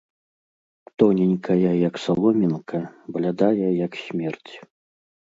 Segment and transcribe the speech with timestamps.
[1.01, 2.79] Тоненькая, як саломінка,
[3.17, 4.53] блядая, як смерць!